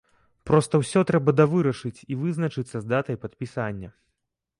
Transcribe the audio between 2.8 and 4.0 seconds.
з датай падпісання.